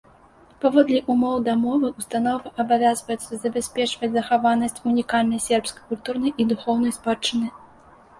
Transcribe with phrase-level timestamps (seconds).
[0.61, 7.47] Паводле ўмоў дамовы ўстановы абавязваюцца забяспечваць захаванасць унікальнай сербскай культурнай і духоўнай спадчыны.